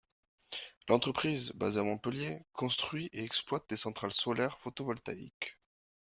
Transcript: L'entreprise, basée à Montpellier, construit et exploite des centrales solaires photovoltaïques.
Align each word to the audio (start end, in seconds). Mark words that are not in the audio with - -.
L'entreprise, 0.89 1.51
basée 1.51 1.79
à 1.79 1.83
Montpellier, 1.83 2.39
construit 2.53 3.11
et 3.13 3.23
exploite 3.23 3.69
des 3.69 3.75
centrales 3.75 4.11
solaires 4.13 4.57
photovoltaïques. 4.57 5.59